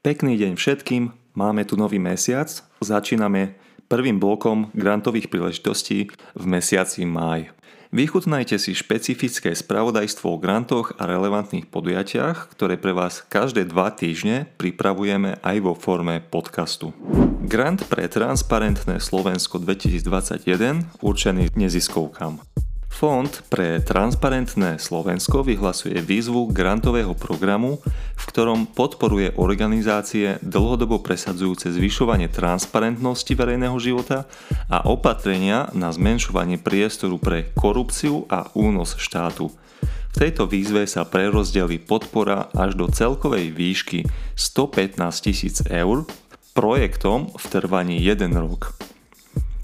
[0.00, 2.48] Pekný deň všetkým, máme tu nový mesiac,
[2.80, 7.52] začíname prvým blokom grantových príležitostí v mesiaci máj.
[7.92, 14.48] Vychutnajte si špecifické spravodajstvo o grantoch a relevantných podujatiach, ktoré pre vás každé dva týždne
[14.56, 16.96] pripravujeme aj vo forme podcastu.
[17.44, 22.49] Grant pre Transparentné Slovensko 2021 určený neziskovkám.
[22.90, 27.78] Fond pre transparentné Slovensko vyhlasuje výzvu grantového programu,
[28.18, 34.26] v ktorom podporuje organizácie dlhodobo presadzujúce zvyšovanie transparentnosti verejného života
[34.66, 39.54] a opatrenia na zmenšovanie priestoru pre korupciu a únos štátu.
[40.10, 44.02] V tejto výzve sa prerozdeli podpora až do celkovej výšky
[44.34, 46.04] 115 tisíc eur
[46.52, 48.89] projektom v trvaní 1 rok.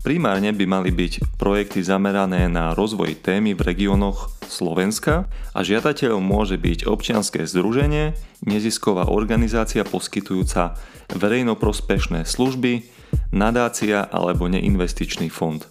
[0.00, 6.56] Primárne by mali byť projekty zamerané na rozvoj témy v regiónoch Slovenska a žiadateľom môže
[6.56, 10.80] byť občianské združenie, nezisková organizácia poskytujúca
[11.12, 12.88] verejnoprospešné služby,
[13.28, 15.68] nadácia alebo neinvestičný fond.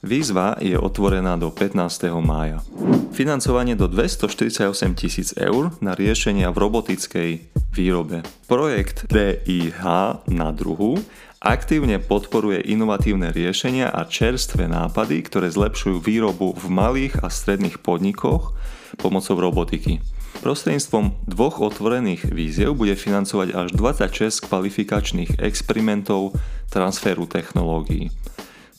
[0.00, 2.08] Výzva je otvorená do 15.
[2.24, 2.64] mája.
[3.12, 7.30] Financovanie do 248 tisíc eur na riešenia v robotickej
[7.74, 8.22] výrobe.
[8.46, 9.82] Projekt DIH
[10.30, 11.02] na druhu
[11.38, 18.58] Aktívne podporuje inovatívne riešenia a čerstvé nápady, ktoré zlepšujú výrobu v malých a stredných podnikoch
[18.98, 20.02] pomocou robotiky.
[20.42, 26.34] Prostredníctvom dvoch otvorených víziev bude financovať až 26 kvalifikačných experimentov
[26.74, 28.10] transferu technológií.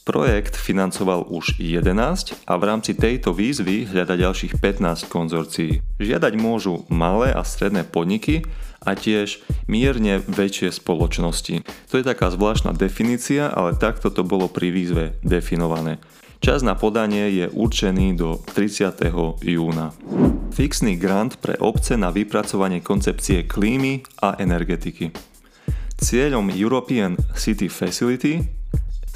[0.09, 5.85] Projekt financoval už 11 a v rámci tejto výzvy hľada ďalších 15 konzorcií.
[6.01, 8.41] Žiadať môžu malé a stredné podniky,
[8.81, 11.61] a tiež mierne väčšie spoločnosti.
[11.91, 16.01] To je taká zvláštna definícia, ale takto to bolo pri výzve definované.
[16.39, 19.13] Čas na podanie je určený do 30.
[19.45, 19.93] júna.
[20.55, 25.13] Fixný grant pre obce na vypracovanie koncepcie klímy a energetiky.
[25.99, 28.58] Cieľom European City Facility,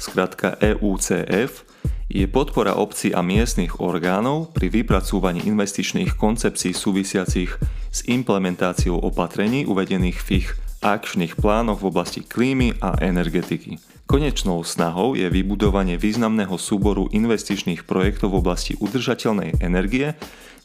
[0.04, 1.64] skratka EUCF,
[2.12, 7.56] je podpora obcí a miestnych orgánov pri vypracúvaní investičných koncepcií súvisiacich
[7.88, 10.48] s implementáciou opatrení uvedených v ich
[10.84, 13.80] akčných plánoch v oblasti klímy a energetiky.
[14.04, 20.12] Konečnou snahou je vybudovanie významného súboru investičných projektov v oblasti udržateľnej energie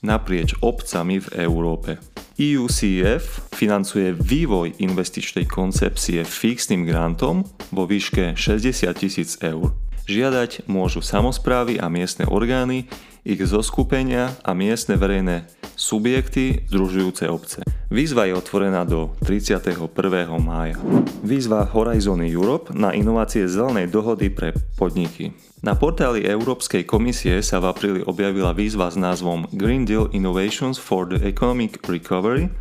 [0.02, 2.00] naprieč obcami v Európe.
[2.40, 7.44] EUCF financuje vývoj investičnej koncepcie fixným grantom
[7.76, 9.76] vo výške 60 tisíc eur.
[10.08, 12.88] Žiadať môžu samozprávy a miestne orgány,
[13.28, 15.46] ich zoskupenia a miestne verejné
[15.76, 17.62] subjekty združujúce obce.
[17.90, 19.90] Výzva je otvorená do 31.
[20.38, 20.78] mája.
[21.26, 25.34] Výzva Horizon Europe na inovácie zelenej dohody pre podniky.
[25.66, 31.10] Na portáli Európskej komisie sa v apríli objavila výzva s názvom Green Deal Innovations for
[31.10, 32.54] the Economic Recovery,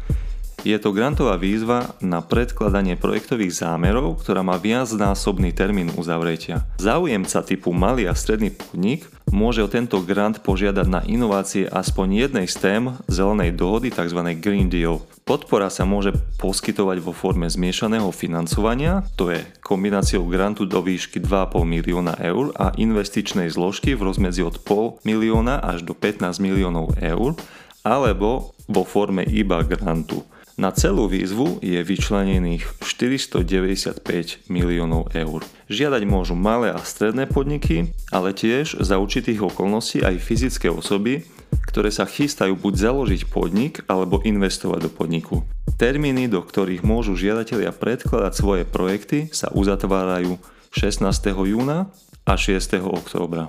[0.66, 6.66] je to grantová výzva na predkladanie projektových zámerov, ktorá má viacnásobný termín uzavretia.
[6.82, 12.46] Záujemca typu malý a stredný podnik môže o tento grant požiadať na inovácie aspoň jednej
[12.50, 14.18] z tém zelenej dohody tzv.
[14.40, 15.04] Green Deal.
[15.28, 21.68] Podpora sa môže poskytovať vo forme zmiešaného financovania, to je kombináciou grantu do výšky 2,5
[21.68, 27.36] milióna eur a investičnej zložky v rozmedzi od 0,5 milióna až do 15 miliónov eur,
[27.84, 30.24] alebo vo forme iba grantu.
[30.58, 34.02] Na celú výzvu je vyčlenených 495
[34.50, 35.46] miliónov eur.
[35.70, 41.22] Žiadať môžu malé a stredné podniky, ale tiež za určitých okolností aj fyzické osoby,
[41.70, 45.46] ktoré sa chystajú buď založiť podnik alebo investovať do podniku.
[45.78, 50.42] Termíny, do ktorých môžu žiadatelia predkladať svoje projekty, sa uzatvárajú
[50.74, 51.06] 16.
[51.54, 51.86] júna
[52.26, 52.82] a 6.
[52.82, 53.46] októbra.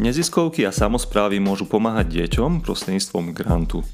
[0.00, 3.84] Neziskovky a samozprávy môžu pomáhať deťom prostredníctvom grantu.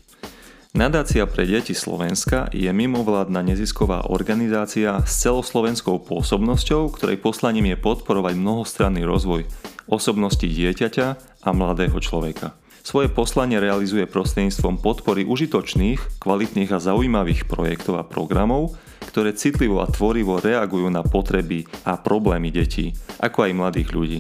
[0.75, 8.35] Nadácia pre deti Slovenska je mimovládna nezisková organizácia s celoslovenskou pôsobnosťou, ktorej poslaním je podporovať
[8.35, 9.47] mnohostranný rozvoj
[9.87, 11.07] osobnosti dieťaťa
[11.47, 12.59] a mladého človeka.
[12.83, 18.75] Svoje poslanie realizuje prostredníctvom podpory užitočných, kvalitných a zaujímavých projektov a programov,
[19.07, 22.91] ktoré citlivo a tvorivo reagujú na potreby a problémy detí,
[23.23, 24.19] ako aj mladých ľudí.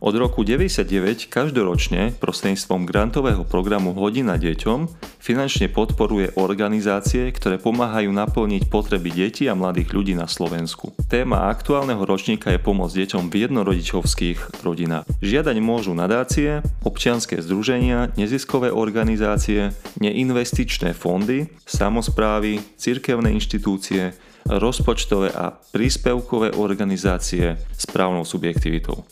[0.00, 4.88] Od roku 1999 každoročne prostredníctvom grantového programu Hodina deťom
[5.20, 10.96] finančne podporuje organizácie, ktoré pomáhajú naplniť potreby detí a mladých ľudí na Slovensku.
[11.04, 15.04] Téma aktuálneho ročníka je pomoc deťom v jednorodičovských rodinách.
[15.20, 24.16] Žiadať môžu nadácie, občianské združenia, neziskové organizácie, neinvestičné fondy, samozprávy, cirkevné inštitúcie,
[24.46, 29.04] rozpočtové a príspevkové organizácie s právnou subjektivitou.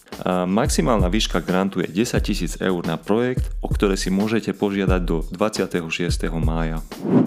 [0.47, 5.23] Maximálna výška grantu je 10 tisíc eur na projekt, o ktoré si môžete požiadať do
[5.31, 5.85] 26.
[6.43, 6.83] mája.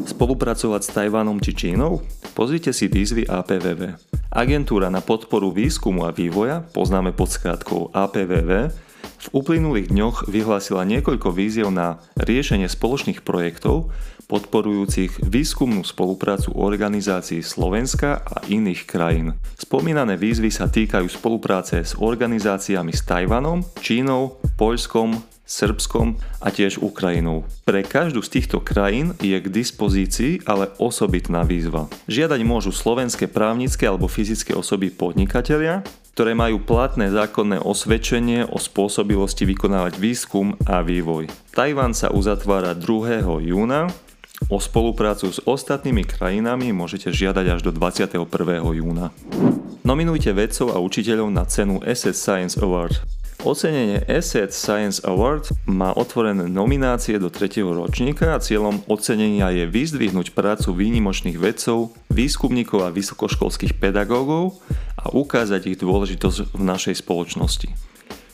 [0.08, 2.04] Spolupracovať s Tajvanom či Čínou?
[2.36, 3.96] Pozrite si výzvy APVV.
[4.32, 8.72] Agentúra na podporu výskumu a vývoja, poznáme pod skratkou APVV,
[9.22, 13.94] v uplynulých dňoch vyhlásila niekoľko víziev na riešenie spoločných projektov
[14.32, 19.36] podporujúcich výskumnú spoluprácu organizácií Slovenska a iných krajín.
[19.60, 27.44] Spomínané výzvy sa týkajú spolupráce s organizáciami s Tajvanom, Čínou, Poľskom, Srbskom a tiež Ukrajinou.
[27.68, 31.92] Pre každú z týchto krajín je k dispozícii ale osobitná výzva.
[32.08, 35.84] Žiadať môžu slovenské právnické alebo fyzické osoby podnikatelia,
[36.16, 41.28] ktoré majú platné zákonné osvedčenie o spôsobilosti vykonávať výskum a vývoj.
[41.52, 43.44] Tajvan sa uzatvára 2.
[43.44, 43.92] júna,
[44.48, 48.26] o spoluprácu s ostatnými krajinami môžete žiadať až do 21.
[48.64, 49.14] júna.
[49.86, 53.02] Nominujte vedcov a učiteľov na cenu SS Science Award.
[53.42, 57.66] Ocenenie Asset Science Award má otvorené nominácie do 3.
[57.66, 64.62] ročníka a cieľom ocenenia je vyzdvihnúť prácu výnimočných vedcov, výskumníkov a vysokoškolských pedagógov
[64.94, 67.91] a ukázať ich dôležitosť v našej spoločnosti.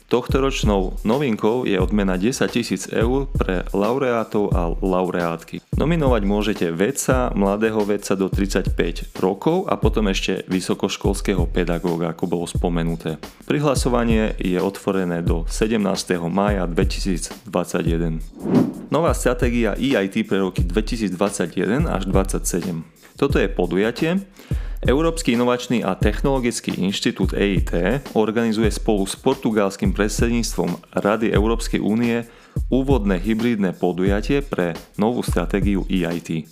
[0.07, 5.59] Tohtoročnou novinkou je odmena 10 tisíc eur pre laureátov a laureátky.
[5.75, 8.71] Nominovať môžete vedca, mladého vedca do 35
[9.19, 13.19] rokov a potom ešte vysokoškolského pedagóga, ako bolo spomenuté.
[13.51, 15.75] Prihlasovanie je otvorené do 17.
[16.31, 18.23] mája 2021.
[18.87, 22.79] Nová stratégia EIT pre roky 2021 až 2027.
[23.19, 24.23] Toto je podujatie,
[24.85, 32.21] Európsky inovačný a technologický inštitút EIT organizuje spolu s portugalským predsedníctvom Rady Európskej únie
[32.69, 36.45] úvodné hybridné podujatie pre novú stratégiu EIT.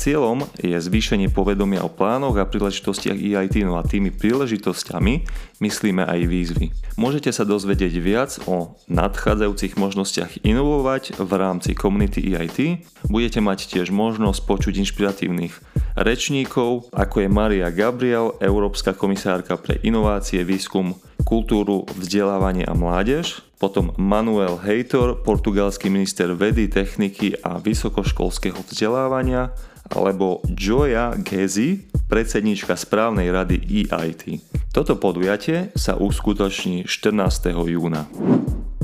[0.00, 5.28] Cieľom je zvýšenie povedomia o plánoch a príležitostiach EIT, no a tými príležitosťami
[5.60, 6.72] myslíme aj výzvy.
[6.96, 12.80] Môžete sa dozvedieť viac o nadchádzajúcich možnostiach inovovať v rámci komunity EIT.
[13.12, 15.52] Budete mať tiež možnosť počuť inšpiratívnych
[16.00, 20.96] rečníkov, ako je Maria Gabriel, Európska komisárka pre inovácie, výskum,
[21.28, 29.52] kultúru, vzdelávanie a mládež, potom Manuel Heitor, portugalský minister vedy, techniky a vysokoškolského vzdelávania,
[29.90, 34.42] alebo Joya Gezi, predsednička správnej rady EIT.
[34.70, 37.50] Toto podujatie sa uskutoční 14.
[37.66, 38.06] júna.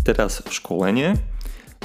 [0.03, 1.19] Teraz školenie.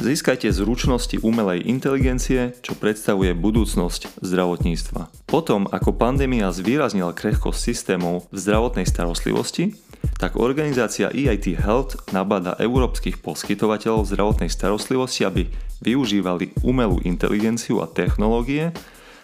[0.01, 5.29] Získajte zručnosti umelej inteligencie, čo predstavuje budúcnosť zdravotníctva.
[5.29, 9.77] Potom, ako pandémia zvýraznila krehkosť systémov v zdravotnej starostlivosti,
[10.17, 15.45] tak organizácia EIT Health nabada európskych poskytovateľov zdravotnej starostlivosti, aby
[15.85, 18.73] využívali umelú inteligenciu a technológie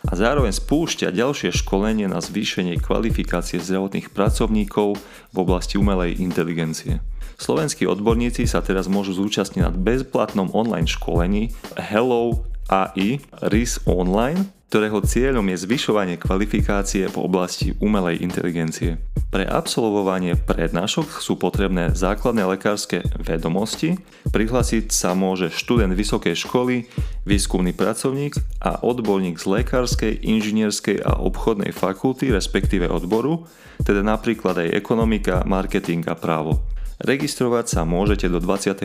[0.05, 5.01] a zároveň spúšťa ďalšie školenie na zvýšenie kvalifikácie zdravotných pracovníkov
[5.33, 7.01] v oblasti umelej inteligencie.
[7.37, 14.99] Slovenskí odborníci sa teraz môžu zúčastniť na bezplatnom online školení Hello AI RIS Online, ktorého
[14.99, 18.99] cieľom je zvyšovanie kvalifikácie v oblasti umelej inteligencie.
[19.31, 26.87] Pre absolvovanie prednášok sú potrebné základné lekárske vedomosti, prihlasiť sa môže študent vysokej školy,
[27.23, 33.47] výskumný pracovník a odborník z lekárskej, inžinierskej a obchodnej fakulty, respektíve odboru,
[33.83, 36.59] teda napríklad aj ekonomika, marketing a právo.
[36.97, 38.83] Registrovať sa môžete do 28.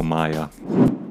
[0.00, 0.48] mája.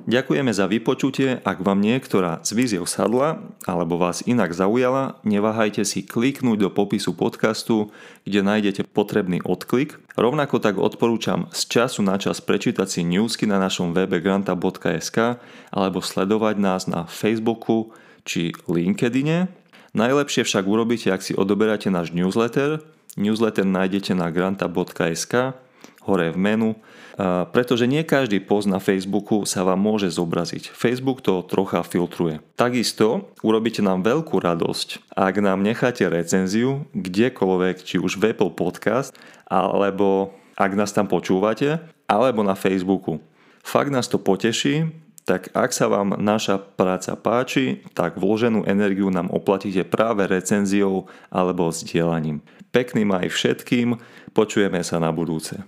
[0.09, 6.01] Ďakujeme za vypočutie, ak vám niektorá z víziev sadla alebo vás inak zaujala, neváhajte si
[6.01, 7.93] kliknúť do popisu podcastu,
[8.25, 10.01] kde nájdete potrebný odklik.
[10.17, 15.37] Rovnako tak odporúčam z času na čas prečítať si newsky na našom webe granta.sk
[15.69, 17.93] alebo sledovať nás na Facebooku
[18.25, 19.45] či LinkedIne.
[19.93, 22.81] Najlepšie však urobíte, ak si odoberáte náš newsletter.
[23.13, 25.53] Newsletter nájdete na granta.sk
[26.05, 26.69] hore v menu
[27.51, 30.71] pretože nie každý post na Facebooku sa vám môže zobraziť.
[30.71, 32.39] Facebook to trocha filtruje.
[32.55, 39.11] Takisto urobíte nám veľkú radosť, ak nám necháte recenziu kdekoľvek, či už v Apple Podcast,
[39.51, 43.19] alebo ak nás tam počúvate, alebo na Facebooku.
[43.59, 44.87] Fakt nás to poteší,
[45.29, 51.69] tak ak sa vám naša práca páči, tak vloženú energiu nám oplatíte práve recenziou alebo
[51.69, 52.41] sdielaním.
[52.73, 53.93] Pekný maj všetkým,
[54.33, 55.61] počujeme sa na budúce.